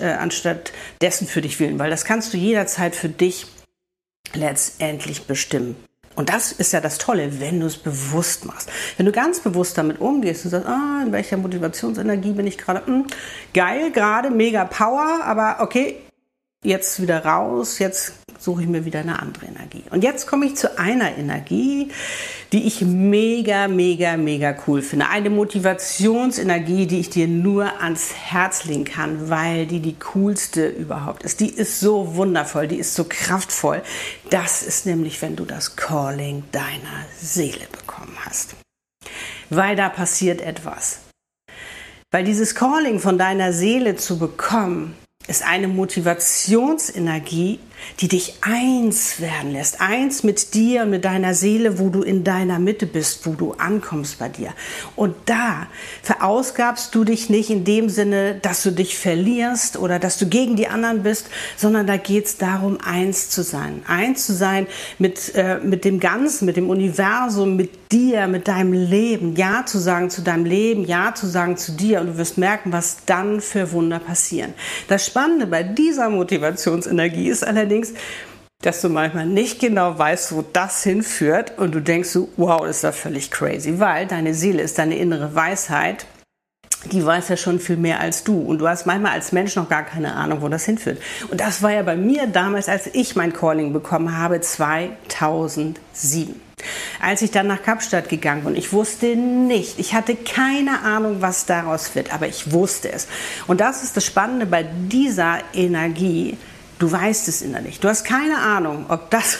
äh, 0.00 0.06
anstatt 0.06 0.72
dessen 1.02 1.26
für 1.26 1.42
dich 1.42 1.60
wählen, 1.60 1.78
weil 1.78 1.90
das 1.90 2.06
kannst 2.06 2.32
du 2.32 2.38
jederzeit 2.38 2.96
für 2.96 3.10
dich 3.10 3.48
letztendlich 4.32 5.26
bestimmen. 5.26 5.76
Und 6.16 6.30
das 6.30 6.52
ist 6.52 6.72
ja 6.72 6.80
das 6.80 6.96
Tolle, 6.96 7.38
wenn 7.38 7.60
du 7.60 7.66
es 7.66 7.76
bewusst 7.76 8.46
machst. 8.46 8.70
Wenn 8.96 9.04
du 9.04 9.12
ganz 9.12 9.40
bewusst 9.40 9.76
damit 9.76 10.00
umgehst 10.00 10.46
und 10.46 10.52
sagst, 10.52 10.66
ah, 10.66 11.02
in 11.04 11.12
welcher 11.12 11.36
Motivationsenergie 11.36 12.32
bin 12.32 12.46
ich 12.46 12.56
gerade? 12.56 12.86
Hm, 12.86 13.06
geil, 13.52 13.90
gerade, 13.90 14.30
mega 14.30 14.64
Power, 14.64 15.20
aber 15.22 15.58
okay, 15.60 15.96
jetzt 16.64 17.00
wieder 17.00 17.24
raus, 17.24 17.78
jetzt 17.78 18.12
suche 18.38 18.62
ich 18.62 18.68
mir 18.68 18.84
wieder 18.84 19.00
eine 19.00 19.20
andere 19.20 19.46
Energie. 19.46 19.84
Und 19.90 20.02
jetzt 20.02 20.26
komme 20.26 20.46
ich 20.46 20.56
zu 20.56 20.78
einer 20.78 21.16
Energie, 21.16 21.90
die 22.52 22.66
ich 22.66 22.80
mega, 22.80 23.68
mega, 23.68 24.16
mega 24.16 24.56
cool 24.66 24.80
finde. 24.80 25.08
Eine 25.08 25.30
Motivationsenergie, 25.30 26.86
die 26.86 27.00
ich 27.00 27.10
dir 27.10 27.28
nur 27.28 27.80
ans 27.82 28.14
Herz 28.14 28.64
legen 28.64 28.84
kann, 28.84 29.28
weil 29.28 29.66
die 29.66 29.80
die 29.80 29.98
coolste 29.98 30.68
überhaupt 30.68 31.22
ist. 31.22 31.40
Die 31.40 31.50
ist 31.50 31.80
so 31.80 32.14
wundervoll, 32.14 32.66
die 32.66 32.78
ist 32.78 32.94
so 32.94 33.04
kraftvoll. 33.06 33.82
Das 34.30 34.62
ist 34.62 34.86
nämlich, 34.86 35.20
wenn 35.20 35.36
du 35.36 35.44
das 35.44 35.76
Calling 35.76 36.44
deiner 36.50 37.04
Seele 37.20 37.66
bekommen 37.72 38.16
hast. 38.24 38.54
Weil 39.50 39.76
da 39.76 39.88
passiert 39.90 40.40
etwas. 40.40 41.00
Weil 42.10 42.24
dieses 42.24 42.54
Calling 42.54 43.00
von 43.00 43.18
deiner 43.18 43.52
Seele 43.52 43.96
zu 43.96 44.18
bekommen, 44.18 44.96
ist 45.30 45.46
eine 45.46 45.68
Motivationsenergie, 45.68 47.60
die 48.00 48.08
dich 48.08 48.34
eins 48.40 49.20
werden 49.20 49.52
lässt, 49.52 49.80
eins 49.80 50.24
mit 50.24 50.54
dir 50.54 50.82
und 50.82 50.90
mit 50.90 51.04
deiner 51.04 51.34
Seele, 51.34 51.78
wo 51.78 51.88
du 51.88 52.02
in 52.02 52.24
deiner 52.24 52.58
Mitte 52.58 52.84
bist, 52.84 53.26
wo 53.26 53.34
du 53.34 53.52
ankommst 53.52 54.18
bei 54.18 54.28
dir. 54.28 54.52
Und 54.96 55.14
da 55.26 55.68
verausgabst 56.02 56.94
du 56.94 57.04
dich 57.04 57.30
nicht 57.30 57.48
in 57.48 57.64
dem 57.64 57.88
Sinne, 57.88 58.40
dass 58.42 58.64
du 58.64 58.72
dich 58.72 58.98
verlierst 58.98 59.78
oder 59.78 60.00
dass 60.00 60.18
du 60.18 60.26
gegen 60.26 60.56
die 60.56 60.66
anderen 60.66 61.04
bist, 61.04 61.28
sondern 61.56 61.86
da 61.86 61.96
geht 61.96 62.26
es 62.26 62.36
darum, 62.36 62.78
eins 62.80 63.30
zu 63.30 63.44
sein. 63.44 63.82
Eins 63.86 64.26
zu 64.26 64.34
sein 64.34 64.66
mit, 64.98 65.34
äh, 65.36 65.58
mit 65.58 65.84
dem 65.84 66.00
Ganzen, 66.00 66.44
mit 66.44 66.56
dem 66.56 66.68
Universum, 66.68 67.54
mit 67.56 67.79
dir, 67.92 68.26
mit 68.28 68.48
deinem 68.48 68.72
Leben. 68.72 69.36
Ja 69.36 69.64
zu 69.66 69.78
sagen 69.78 70.10
zu 70.10 70.22
deinem 70.22 70.44
Leben, 70.44 70.84
Ja 70.84 71.14
zu 71.14 71.26
sagen 71.26 71.56
zu 71.56 71.72
dir 71.72 72.00
und 72.00 72.06
du 72.08 72.18
wirst 72.18 72.38
merken, 72.38 72.72
was 72.72 72.98
dann 73.06 73.40
für 73.40 73.72
Wunder 73.72 73.98
passieren. 73.98 74.54
Das 74.88 75.06
Spannende 75.06 75.46
bei 75.46 75.62
dieser 75.62 76.08
Motivationsenergie 76.08 77.28
ist 77.28 77.46
allerdings, 77.46 77.94
dass 78.62 78.80
du 78.82 78.88
manchmal 78.88 79.26
nicht 79.26 79.60
genau 79.60 79.98
weißt, 79.98 80.34
wo 80.34 80.44
das 80.52 80.82
hinführt 80.82 81.58
und 81.58 81.74
du 81.74 81.80
denkst 81.80 82.10
so, 82.10 82.28
wow, 82.36 82.60
das 82.60 82.76
ist 82.76 82.82
ja 82.82 82.92
völlig 82.92 83.30
crazy, 83.30 83.78
weil 83.78 84.06
deine 84.06 84.34
Seele 84.34 84.62
ist 84.62 84.78
deine 84.78 84.96
innere 84.96 85.34
Weisheit. 85.34 86.06
Die 86.86 87.04
weiß 87.04 87.28
ja 87.28 87.36
schon 87.36 87.60
viel 87.60 87.76
mehr 87.76 88.00
als 88.00 88.24
du. 88.24 88.40
Und 88.40 88.58
du 88.58 88.68
hast 88.68 88.86
manchmal 88.86 89.12
als 89.12 89.32
Mensch 89.32 89.56
noch 89.56 89.68
gar 89.68 89.82
keine 89.82 90.14
Ahnung, 90.14 90.40
wo 90.40 90.48
das 90.48 90.64
hinführt. 90.64 90.98
Und 91.30 91.40
das 91.40 91.62
war 91.62 91.72
ja 91.72 91.82
bei 91.82 91.96
mir 91.96 92.26
damals, 92.26 92.68
als 92.68 92.88
ich 92.92 93.16
mein 93.16 93.32
Calling 93.32 93.72
bekommen 93.72 94.16
habe, 94.16 94.40
2007 94.40 96.40
als 97.00 97.22
ich 97.22 97.30
dann 97.30 97.46
nach 97.46 97.62
Kapstadt 97.62 98.10
gegangen 98.10 98.44
bin. 98.44 98.54
Ich 98.54 98.74
wusste 98.74 99.16
nicht, 99.16 99.78
ich 99.78 99.94
hatte 99.94 100.14
keine 100.14 100.82
Ahnung, 100.82 101.16
was 101.20 101.46
daraus 101.46 101.94
wird, 101.94 102.12
aber 102.12 102.28
ich 102.28 102.52
wusste 102.52 102.92
es. 102.92 103.08
Und 103.46 103.62
das 103.62 103.82
ist 103.82 103.96
das 103.96 104.04
Spannende 104.04 104.44
bei 104.44 104.62
dieser 104.62 105.38
Energie, 105.54 106.36
Du 106.80 106.90
weißt 106.90 107.28
es 107.28 107.42
innerlich. 107.42 107.78
Du 107.78 107.88
hast 107.88 108.04
keine 108.04 108.38
Ahnung, 108.38 108.86
ob 108.88 109.10
das 109.10 109.38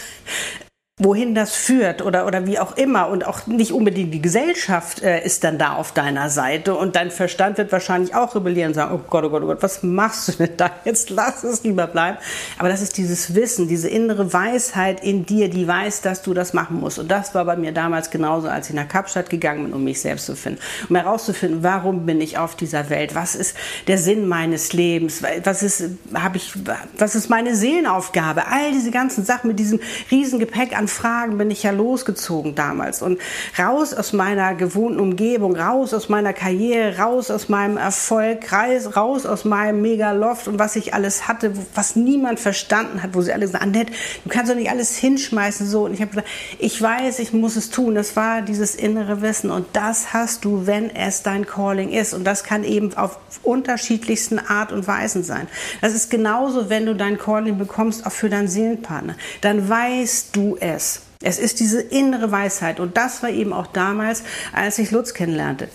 wohin 1.00 1.34
das 1.34 1.54
führt 1.56 2.02
oder, 2.02 2.26
oder 2.26 2.46
wie 2.46 2.58
auch 2.58 2.76
immer. 2.76 3.08
Und 3.08 3.26
auch 3.26 3.46
nicht 3.46 3.72
unbedingt 3.72 4.12
die 4.12 4.20
Gesellschaft 4.20 5.02
äh, 5.02 5.24
ist 5.24 5.44
dann 5.44 5.58
da 5.58 5.72
auf 5.72 5.92
deiner 5.92 6.28
Seite. 6.28 6.74
Und 6.74 6.94
dein 6.94 7.10
Verstand 7.10 7.58
wird 7.58 7.72
wahrscheinlich 7.72 8.14
auch 8.14 8.34
rebellieren 8.34 8.68
und 8.68 8.74
sagen, 8.74 8.94
oh 8.94 9.00
Gott, 9.08 9.24
oh 9.24 9.30
Gott, 9.30 9.42
oh 9.42 9.46
Gott, 9.46 9.62
was 9.62 9.82
machst 9.82 10.28
du 10.28 10.32
denn 10.32 10.56
da? 10.58 10.70
Jetzt 10.84 11.08
lass 11.10 11.42
es 11.42 11.64
lieber 11.64 11.86
bleiben. 11.86 12.18
Aber 12.58 12.68
das 12.68 12.82
ist 12.82 12.98
dieses 12.98 13.34
Wissen, 13.34 13.66
diese 13.66 13.88
innere 13.88 14.32
Weisheit 14.32 15.02
in 15.02 15.24
dir, 15.24 15.48
die 15.48 15.66
weiß, 15.66 16.02
dass 16.02 16.20
du 16.20 16.34
das 16.34 16.52
machen 16.52 16.78
musst. 16.78 16.98
Und 16.98 17.10
das 17.10 17.34
war 17.34 17.46
bei 17.46 17.56
mir 17.56 17.72
damals 17.72 18.10
genauso, 18.10 18.48
als 18.48 18.68
ich 18.68 18.76
nach 18.76 18.88
Kapstadt 18.88 19.30
gegangen 19.30 19.64
bin, 19.64 19.72
um 19.72 19.82
mich 19.82 20.02
selbst 20.02 20.26
zu 20.26 20.36
finden. 20.36 20.60
Um 20.88 20.96
herauszufinden, 20.96 21.62
warum 21.62 22.04
bin 22.04 22.20
ich 22.20 22.36
auf 22.36 22.56
dieser 22.56 22.90
Welt? 22.90 23.14
Was 23.14 23.34
ist 23.34 23.56
der 23.86 23.96
Sinn 23.96 24.28
meines 24.28 24.74
Lebens? 24.74 25.22
Was 25.44 25.62
ist, 25.62 25.82
habe 26.12 26.36
ich, 26.36 26.52
was 26.98 27.14
ist 27.14 27.30
meine 27.30 27.56
Seelenaufgabe? 27.56 28.46
All 28.48 28.72
diese 28.72 28.90
ganzen 28.90 29.24
Sachen 29.24 29.48
mit 29.48 29.58
diesem 29.58 29.80
riesen 30.10 30.38
Gepäck 30.38 30.76
an 30.76 30.89
Fragen 30.90 31.38
bin 31.38 31.50
ich 31.50 31.62
ja 31.62 31.70
losgezogen 31.70 32.54
damals 32.54 33.02
und 33.02 33.18
raus 33.58 33.94
aus 33.94 34.12
meiner 34.12 34.54
gewohnten 34.54 35.00
Umgebung, 35.00 35.56
raus 35.56 35.94
aus 35.94 36.08
meiner 36.08 36.32
Karriere, 36.32 36.98
raus 36.98 37.30
aus 37.30 37.48
meinem 37.48 37.76
Erfolg, 37.76 38.52
raus 38.52 39.26
aus 39.26 39.44
meinem 39.44 39.82
Megaloft 39.82 40.48
und 40.48 40.58
was 40.58 40.76
ich 40.76 40.94
alles 40.94 41.28
hatte, 41.28 41.52
was 41.74 41.96
niemand 41.96 42.40
verstanden 42.40 43.02
hat, 43.02 43.14
wo 43.14 43.22
sie 43.22 43.32
alle 43.32 43.48
sagen, 43.48 43.64
Annette, 43.64 43.92
du 44.24 44.30
kannst 44.30 44.50
doch 44.50 44.56
nicht 44.56 44.70
alles 44.70 44.96
hinschmeißen 44.96 45.66
so 45.66 45.84
und 45.84 45.94
ich 45.94 46.00
habe 46.00 46.10
gesagt, 46.10 46.28
ich 46.58 46.80
weiß, 46.80 47.18
ich 47.20 47.32
muss 47.32 47.56
es 47.56 47.70
tun. 47.70 47.94
Das 47.94 48.16
war 48.16 48.42
dieses 48.42 48.74
innere 48.74 49.22
Wissen 49.22 49.50
und 49.50 49.66
das 49.72 50.12
hast 50.12 50.44
du, 50.44 50.66
wenn 50.66 50.94
es 50.94 51.22
dein 51.22 51.46
Calling 51.46 51.90
ist 51.90 52.14
und 52.14 52.24
das 52.24 52.44
kann 52.44 52.64
eben 52.64 52.96
auf 52.96 53.18
unterschiedlichsten 53.42 54.38
Art 54.38 54.72
und 54.72 54.86
Weisen 54.86 55.22
sein. 55.22 55.48
Das 55.80 55.94
ist 55.94 56.10
genauso, 56.10 56.68
wenn 56.68 56.86
du 56.86 56.94
dein 56.94 57.18
Calling 57.18 57.58
bekommst, 57.58 58.06
auch 58.06 58.12
für 58.12 58.28
deinen 58.28 58.48
Seelenpartner. 58.48 59.14
Dann 59.40 59.68
weißt 59.68 60.34
du 60.34 60.56
es 60.60 60.79
es. 60.80 61.02
Es 61.22 61.38
ist 61.38 61.60
diese 61.60 61.80
innere 61.80 62.32
Weisheit. 62.32 62.80
Und 62.80 62.96
das 62.96 63.22
war 63.22 63.30
eben 63.30 63.52
auch 63.52 63.66
damals, 63.66 64.22
als 64.52 64.78
ich 64.78 64.90
Lutz 64.90 65.14
kennenlernte. 65.14 65.68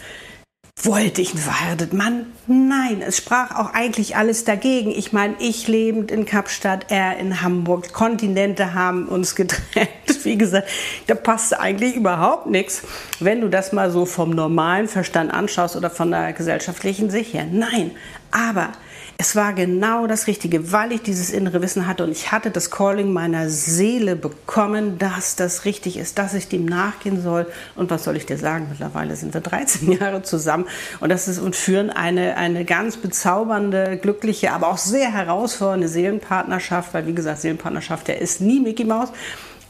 Wollte 0.83 1.21
ich 1.21 1.31
einen 1.31 1.41
verheirateten 1.41 1.97
Mann? 1.97 2.25
Nein, 2.47 3.01
es 3.01 3.17
sprach 3.17 3.55
auch 3.55 3.73
eigentlich 3.73 4.17
alles 4.17 4.43
dagegen. 4.43 4.91
Ich 4.91 5.13
meine, 5.13 5.35
ich 5.39 5.67
lebend 5.67 6.11
in 6.11 6.25
Kapstadt, 6.25 6.87
er 6.89 7.17
in 7.17 7.41
Hamburg, 7.41 7.93
Kontinente 7.93 8.73
haben 8.73 9.07
uns 9.07 9.35
getrennt. 9.35 9.89
Wie 10.23 10.37
gesagt, 10.37 10.67
da 11.07 11.15
passte 11.15 11.59
eigentlich 11.59 11.95
überhaupt 11.95 12.47
nichts, 12.47 12.83
wenn 13.19 13.41
du 13.41 13.49
das 13.49 13.71
mal 13.71 13.89
so 13.89 14.05
vom 14.05 14.31
normalen 14.31 14.87
Verstand 14.87 15.33
anschaust 15.33 15.75
oder 15.75 15.89
von 15.89 16.11
der 16.11 16.33
gesellschaftlichen 16.33 17.09
Sicht 17.09 17.33
her. 17.33 17.47
Nein, 17.49 17.91
aber 18.31 18.73
es 19.17 19.35
war 19.35 19.53
genau 19.53 20.07
das 20.07 20.27
Richtige, 20.27 20.73
weil 20.73 20.91
ich 20.91 21.01
dieses 21.01 21.29
innere 21.29 21.61
Wissen 21.61 21.87
hatte 21.87 22.03
und 22.03 22.11
ich 22.11 22.33
hatte 22.33 22.51
das 22.51 22.69
Calling 22.69 23.13
meiner 23.13 23.49
Seele 23.49 24.15
bekommen, 24.17 24.97
dass 24.99 25.37
das 25.37 25.63
richtig 25.63 25.97
ist, 25.97 26.17
dass 26.17 26.33
ich 26.33 26.49
dem 26.49 26.65
nachgehen 26.65 27.21
soll. 27.21 27.47
Und 27.75 27.89
was 27.89 28.03
soll 28.03 28.17
ich 28.17 28.25
dir 28.25 28.37
sagen? 28.37 28.67
Mittlerweile 28.69 29.15
sind 29.15 29.33
wir 29.33 29.41
13 29.41 29.91
Jahre 29.99 30.21
zusammen 30.23 30.65
und 30.99 31.09
das 31.09 31.29
ist 31.29 31.39
und 31.39 31.55
führen 31.55 31.89
eine, 31.89 32.35
eine 32.35 32.65
ganz 32.65 32.97
bezaubernde, 32.97 33.97
glückliche, 33.97 34.51
aber 34.51 34.67
auch 34.67 34.77
sehr 34.77 35.11
herausfordernde 35.11 35.87
Seelenpartnerschaft, 35.87 36.93
weil 36.93 37.07
wie 37.07 37.15
gesagt, 37.15 37.39
Seelenpartnerschaft, 37.41 38.09
der 38.09 38.21
ist 38.21 38.41
nie 38.41 38.59
Mickey 38.59 38.83
Mouse. 38.83 39.09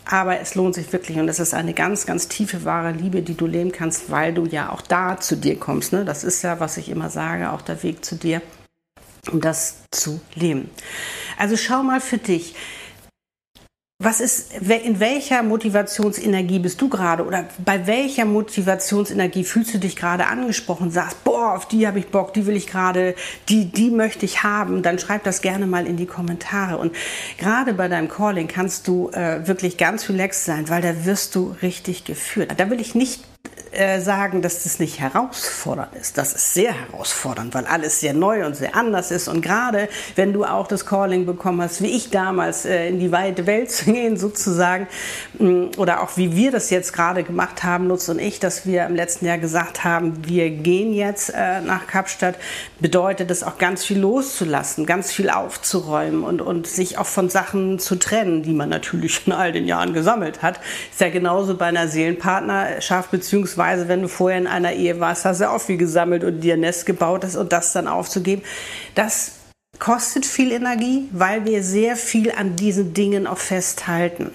Aber 0.07 0.39
es 0.39 0.53
lohnt 0.53 0.75
sich 0.75 0.91
wirklich 0.93 1.17
und 1.17 1.27
es 1.29 1.39
ist 1.39 1.55
eine 1.55 1.73
ganz, 1.73 2.05
ganz 2.05 2.27
tiefe, 2.27 2.63
wahre 2.63 2.91
Liebe, 2.91 3.23
die 3.23 3.35
du 3.35 3.47
leben 3.47 3.71
kannst, 3.71 4.11
weil 4.11 4.35
du 4.35 4.45
ja 4.45 4.69
auch 4.69 4.83
da 4.83 5.19
zu 5.19 5.35
dir 5.35 5.57
kommst. 5.57 5.93
Ne? 5.93 6.05
Das 6.05 6.23
ist 6.23 6.43
ja, 6.43 6.59
was 6.59 6.77
ich 6.77 6.89
immer 6.89 7.09
sage, 7.09 7.51
auch 7.51 7.61
der 7.61 7.81
Weg 7.81 8.05
zu 8.05 8.15
dir 8.15 8.41
um 9.31 9.41
das 9.41 9.77
zu 9.91 10.19
leben. 10.35 10.69
Also 11.37 11.57
schau 11.57 11.83
mal 11.83 12.01
für 12.01 12.17
dich. 12.17 12.55
Was 14.03 14.19
ist, 14.19 14.51
in 14.57 14.99
welcher 14.99 15.41
Motivationsenergie 15.41 16.59
bist 16.59 16.81
du 16.81 16.89
gerade 16.89 17.25
oder 17.25 17.47
bei 17.63 17.87
welcher 17.87 18.25
Motivationsenergie 18.25 19.45
fühlst 19.45 19.73
du 19.73 19.77
dich 19.77 19.95
gerade 19.95 20.27
angesprochen? 20.27 20.91
Sagst, 20.91 21.23
boah, 21.23 21.53
auf 21.55 21.65
die 21.69 21.87
habe 21.87 21.99
ich 21.99 22.07
Bock, 22.07 22.33
die 22.33 22.45
will 22.45 22.57
ich 22.57 22.67
gerade, 22.67 23.15
die, 23.47 23.71
die 23.71 23.91
möchte 23.91 24.25
ich 24.25 24.43
haben. 24.43 24.83
Dann 24.83 24.99
schreib 24.99 25.23
das 25.23 25.41
gerne 25.41 25.65
mal 25.65 25.87
in 25.87 25.95
die 25.95 26.07
Kommentare. 26.07 26.77
Und 26.77 26.93
gerade 27.37 27.73
bei 27.73 27.87
deinem 27.87 28.09
Calling 28.09 28.49
kannst 28.49 28.89
du 28.89 29.11
äh, 29.11 29.47
wirklich 29.47 29.77
ganz 29.77 30.09
relaxed 30.09 30.43
sein, 30.43 30.67
weil 30.67 30.81
da 30.81 31.05
wirst 31.05 31.33
du 31.33 31.55
richtig 31.61 32.03
geführt. 32.03 32.51
Da 32.57 32.69
will 32.69 32.81
ich 32.81 32.95
nicht 32.95 33.23
äh, 33.75 33.99
sagen, 33.99 34.41
dass 34.41 34.63
das 34.63 34.79
nicht 34.79 35.01
herausfordernd 35.01 35.93
ist. 35.99 36.17
Das 36.17 36.33
ist 36.33 36.53
sehr 36.53 36.73
herausfordernd, 36.73 37.53
weil 37.53 37.65
alles 37.65 37.99
sehr 37.99 38.13
neu 38.13 38.45
und 38.45 38.55
sehr 38.55 38.75
anders 38.75 39.11
ist. 39.11 39.27
Und 39.27 39.41
gerade 39.41 39.89
wenn 40.15 40.31
du 40.31 40.45
auch 40.45 40.67
das 40.67 40.85
Calling 40.85 41.25
bekommen 41.25 41.61
hast, 41.61 41.81
wie 41.81 41.87
ich 41.87 42.09
damals 42.09 42.63
äh, 42.63 42.87
in 42.87 42.99
die 42.99 43.11
weite 43.11 43.45
Welt 43.45 43.69
zu 43.73 43.91
gehen 43.91 44.15
sozusagen, 44.15 44.87
mm, 45.39 45.71
oder 45.77 46.03
auch 46.03 46.15
wie 46.15 46.35
wir 46.35 46.51
das 46.51 46.69
jetzt 46.69 46.93
gerade 46.93 47.23
gemacht 47.23 47.63
haben, 47.63 47.87
Nutz 47.87 48.07
und 48.07 48.19
ich, 48.19 48.39
dass 48.39 48.65
wir 48.65 48.85
im 48.85 48.95
letzten 48.95 49.25
Jahr 49.25 49.39
gesagt 49.39 49.83
haben, 49.83 50.25
wir 50.25 50.49
gehen 50.49 50.93
jetzt 50.93 51.33
äh, 51.35 51.59
nach 51.59 51.85
Kapstadt, 51.85 52.35
bedeutet 52.79 53.29
es 53.29 53.43
auch 53.43 53.57
ganz 53.57 53.83
viel 53.83 53.99
loszulassen, 53.99 54.85
ganz 54.85 55.11
viel 55.11 55.29
aufzuräumen 55.29 56.23
und, 56.23 56.41
und 56.41 56.65
sich 56.67 56.97
auch 56.97 57.07
von 57.07 57.29
Sachen 57.29 57.79
zu 57.79 57.97
trennen, 57.97 58.41
die 58.41 58.53
man 58.53 58.69
natürlich 58.69 59.27
in 59.27 59.33
all 59.33 59.51
den 59.51 59.65
Jahren 59.65 59.93
gesammelt 59.93 60.41
hat. 60.41 60.61
Ist 60.91 61.01
ja 61.01 61.09
genauso 61.09 61.57
bei 61.57 61.65
einer 61.65 61.89
Seelenpartnerschaft 61.89 63.11
beziehungsweise 63.45 63.57
Weise, 63.57 63.87
wenn 63.87 64.01
du 64.01 64.07
vorher 64.07 64.39
in 64.39 64.47
einer 64.47 64.73
Ehe 64.73 64.99
warst, 64.99 65.25
hast 65.25 65.41
du 65.41 65.49
auch 65.49 65.61
viel 65.61 65.77
gesammelt 65.77 66.23
und 66.23 66.41
dir 66.41 66.55
ein 66.55 66.61
Nest 66.61 66.85
gebaut 66.85 67.23
hast 67.23 67.35
und 67.35 67.51
das 67.51 67.73
dann 67.73 67.87
aufzugeben. 67.87 68.41
Das 68.95 69.33
kostet 69.79 70.25
viel 70.25 70.51
Energie, 70.51 71.09
weil 71.11 71.45
wir 71.45 71.63
sehr 71.63 71.95
viel 71.95 72.31
an 72.31 72.55
diesen 72.55 72.93
Dingen 72.93 73.27
auch 73.27 73.37
festhalten. 73.37 74.31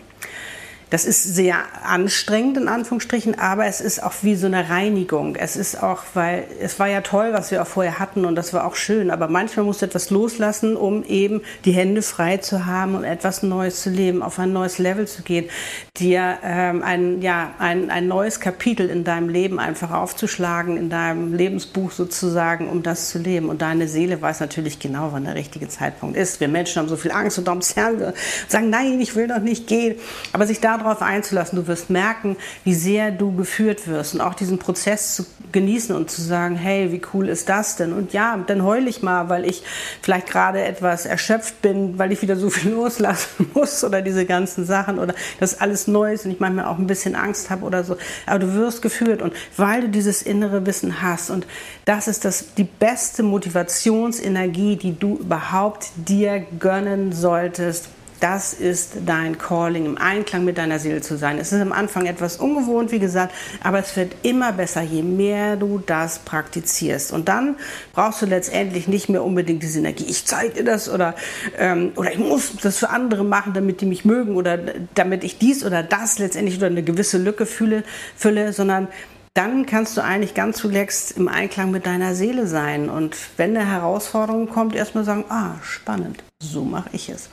Das 0.90 1.04
ist 1.04 1.22
sehr 1.22 1.56
anstrengend 1.84 2.56
in 2.56 2.68
Anführungsstrichen, 2.68 3.38
aber 3.38 3.66
es 3.66 3.80
ist 3.80 4.02
auch 4.02 4.12
wie 4.22 4.34
so 4.34 4.46
eine 4.46 4.68
Reinigung. 4.68 5.36
Es 5.36 5.56
ist 5.56 5.80
auch, 5.82 6.02
weil 6.14 6.44
es 6.60 6.78
war 6.80 6.88
ja 6.88 7.00
toll, 7.00 7.32
was 7.32 7.52
wir 7.52 7.62
auch 7.62 7.66
vorher 7.66 8.00
hatten 8.00 8.24
und 8.24 8.34
das 8.34 8.52
war 8.52 8.64
auch 8.64 8.74
schön, 8.74 9.10
aber 9.10 9.28
manchmal 9.28 9.64
musst 9.64 9.82
du 9.82 9.86
etwas 9.86 10.10
loslassen, 10.10 10.76
um 10.76 11.04
eben 11.04 11.42
die 11.64 11.72
Hände 11.72 12.02
frei 12.02 12.38
zu 12.38 12.66
haben 12.66 12.96
und 12.96 13.04
etwas 13.04 13.42
Neues 13.44 13.82
zu 13.82 13.90
leben, 13.90 14.22
auf 14.22 14.38
ein 14.40 14.52
neues 14.52 14.78
Level 14.78 15.06
zu 15.06 15.22
gehen, 15.22 15.48
dir 15.96 16.38
ähm, 16.42 16.82
ein, 16.82 17.22
ja, 17.22 17.54
ein, 17.58 17.90
ein 17.90 18.08
neues 18.08 18.40
Kapitel 18.40 18.90
in 18.90 19.04
deinem 19.04 19.28
Leben 19.28 19.60
einfach 19.60 19.92
aufzuschlagen, 19.92 20.76
in 20.76 20.90
deinem 20.90 21.34
Lebensbuch 21.34 21.92
sozusagen, 21.92 22.68
um 22.68 22.82
das 22.82 23.10
zu 23.10 23.18
leben. 23.18 23.48
Und 23.48 23.62
deine 23.62 23.86
Seele 23.86 24.20
weiß 24.20 24.40
natürlich 24.40 24.78
genau, 24.78 25.10
wann 25.12 25.24
der 25.24 25.34
richtige 25.34 25.68
Zeitpunkt 25.68 26.16
ist. 26.16 26.40
Wir 26.40 26.48
Menschen 26.48 26.80
haben 26.80 26.88
so 26.88 26.96
viel 26.96 27.12
Angst 27.12 27.38
und 27.38 27.46
darum 27.46 27.60
zerren 27.60 28.00
wir, 28.00 28.14
sagen, 28.48 28.70
nein, 28.70 29.00
ich 29.00 29.14
will 29.14 29.28
noch 29.28 29.40
nicht 29.40 29.66
gehen. 29.66 29.96
Aber 30.32 30.46
sich 30.46 30.60
da 30.60 30.79
darauf 30.80 31.02
einzulassen. 31.02 31.56
Du 31.56 31.66
wirst 31.66 31.90
merken, 31.90 32.36
wie 32.64 32.74
sehr 32.74 33.10
du 33.10 33.34
geführt 33.34 33.86
wirst 33.86 34.14
und 34.14 34.20
auch 34.20 34.34
diesen 34.34 34.58
Prozess 34.58 35.14
zu 35.14 35.26
genießen 35.52 35.94
und 35.94 36.10
zu 36.10 36.22
sagen, 36.22 36.56
hey, 36.56 36.92
wie 36.92 37.02
cool 37.12 37.28
ist 37.28 37.48
das 37.48 37.76
denn? 37.76 37.92
Und 37.92 38.12
ja, 38.12 38.38
dann 38.46 38.62
heule 38.62 38.88
ich 38.88 39.02
mal, 39.02 39.28
weil 39.28 39.44
ich 39.44 39.62
vielleicht 40.00 40.28
gerade 40.28 40.62
etwas 40.62 41.06
erschöpft 41.06 41.60
bin, 41.62 41.98
weil 41.98 42.12
ich 42.12 42.22
wieder 42.22 42.36
so 42.36 42.50
viel 42.50 42.70
loslassen 42.74 43.50
muss 43.54 43.82
oder 43.84 44.02
diese 44.02 44.26
ganzen 44.26 44.64
Sachen 44.64 44.98
oder 44.98 45.14
das 45.38 45.60
alles 45.60 45.86
neu 45.86 46.12
ist 46.12 46.24
und 46.24 46.32
ich 46.32 46.40
manchmal 46.40 46.66
auch 46.66 46.78
ein 46.78 46.86
bisschen 46.86 47.14
Angst 47.14 47.50
habe 47.50 47.64
oder 47.64 47.84
so. 47.84 47.96
Aber 48.26 48.38
du 48.38 48.54
wirst 48.54 48.82
geführt 48.82 49.22
und 49.22 49.32
weil 49.56 49.82
du 49.82 49.88
dieses 49.88 50.22
innere 50.22 50.66
Wissen 50.66 51.02
hast 51.02 51.30
und 51.30 51.46
das 51.84 52.08
ist 52.08 52.24
das, 52.24 52.54
die 52.54 52.64
beste 52.64 53.22
Motivationsenergie, 53.22 54.76
die 54.76 54.98
du 54.98 55.16
überhaupt 55.16 55.90
dir 55.96 56.44
gönnen 56.58 57.12
solltest, 57.12 57.88
das 58.20 58.52
ist 58.52 58.92
dein 59.06 59.38
Calling, 59.38 59.86
im 59.86 59.98
Einklang 59.98 60.44
mit 60.44 60.58
deiner 60.58 60.78
Seele 60.78 61.00
zu 61.00 61.16
sein. 61.16 61.38
Es 61.38 61.52
ist 61.52 61.60
am 61.60 61.72
Anfang 61.72 62.06
etwas 62.06 62.36
ungewohnt, 62.36 62.92
wie 62.92 62.98
gesagt, 62.98 63.34
aber 63.62 63.78
es 63.78 63.96
wird 63.96 64.14
immer 64.22 64.52
besser, 64.52 64.82
je 64.82 65.02
mehr 65.02 65.56
du 65.56 65.82
das 65.84 66.20
praktizierst. 66.20 67.12
Und 67.12 67.28
dann 67.28 67.56
brauchst 67.94 68.22
du 68.22 68.26
letztendlich 68.26 68.88
nicht 68.88 69.08
mehr 69.08 69.24
unbedingt 69.24 69.62
diese 69.62 69.78
Energie. 69.78 70.04
Ich 70.04 70.26
zeige 70.26 70.54
dir 70.54 70.64
das 70.64 70.88
oder, 70.88 71.14
ähm, 71.58 71.92
oder 71.96 72.12
ich 72.12 72.18
muss 72.18 72.52
das 72.62 72.78
für 72.78 72.90
andere 72.90 73.24
machen, 73.24 73.54
damit 73.54 73.80
die 73.80 73.86
mich 73.86 74.04
mögen 74.04 74.36
oder 74.36 74.58
damit 74.94 75.24
ich 75.24 75.38
dies 75.38 75.64
oder 75.64 75.82
das 75.82 76.18
letztendlich 76.18 76.58
oder 76.58 76.66
eine 76.66 76.82
gewisse 76.82 77.18
Lücke 77.18 77.46
fühle, 77.46 77.84
fülle, 78.16 78.52
sondern 78.52 78.88
dann 79.34 79.64
kannst 79.64 79.96
du 79.96 80.02
eigentlich 80.02 80.34
ganz 80.34 80.64
relaxed 80.64 81.16
im 81.16 81.28
Einklang 81.28 81.70
mit 81.70 81.86
deiner 81.86 82.14
Seele 82.14 82.46
sein. 82.46 82.90
Und 82.90 83.16
wenn 83.36 83.56
eine 83.56 83.66
Herausforderung 83.66 84.48
kommt, 84.48 84.74
erstmal 84.74 85.04
sagen, 85.04 85.24
ah, 85.28 85.54
spannend, 85.62 86.22
so 86.42 86.64
mache 86.64 86.90
ich 86.92 87.08
es. 87.08 87.30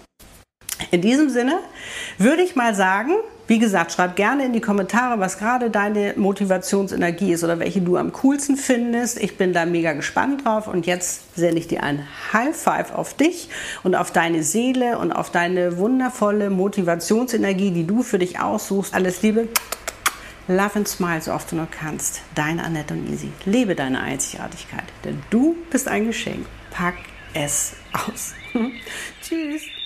In 0.91 1.01
diesem 1.01 1.29
Sinne 1.29 1.59
würde 2.17 2.43
ich 2.43 2.55
mal 2.55 2.75
sagen, 2.75 3.11
wie 3.47 3.59
gesagt, 3.59 3.93
schreib 3.93 4.17
gerne 4.17 4.45
in 4.45 4.51
die 4.51 4.59
Kommentare, 4.59 5.19
was 5.19 5.37
gerade 5.37 5.69
deine 5.69 6.13
Motivationsenergie 6.17 7.31
ist 7.31 7.45
oder 7.45 7.59
welche 7.59 7.81
du 7.81 7.95
am 7.95 8.11
coolsten 8.11 8.57
findest. 8.57 9.21
Ich 9.21 9.37
bin 9.37 9.53
da 9.53 9.65
mega 9.65 9.93
gespannt 9.93 10.45
drauf 10.45 10.67
und 10.67 10.85
jetzt 10.85 11.35
sende 11.35 11.57
ich 11.59 11.67
dir 11.67 11.81
ein 11.81 12.05
High 12.33 12.55
Five 12.55 12.93
auf 12.93 13.13
dich 13.13 13.49
und 13.83 13.95
auf 13.95 14.11
deine 14.11 14.43
Seele 14.43 14.99
und 14.99 15.13
auf 15.13 15.31
deine 15.31 15.77
wundervolle 15.77 16.49
Motivationsenergie, 16.49 17.71
die 17.71 17.87
du 17.87 18.03
für 18.03 18.19
dich 18.19 18.39
aussuchst. 18.39 18.93
Alles 18.93 19.21
Liebe. 19.21 19.47
Love 20.49 20.75
and 20.75 20.87
smile 20.87 21.21
so 21.21 21.31
oft 21.31 21.51
du 21.51 21.55
nur 21.55 21.67
kannst. 21.69 22.21
Deine 22.35 22.63
Annette 22.63 22.93
und 22.93 23.09
Easy. 23.11 23.31
Lebe 23.45 23.75
deine 23.75 24.01
Einzigartigkeit, 24.01 24.85
denn 25.03 25.21
du 25.29 25.55
bist 25.71 25.87
ein 25.87 26.05
Geschenk. 26.05 26.45
Pack 26.71 26.95
es 27.33 27.73
aus. 27.93 28.33
Tschüss. 29.21 29.76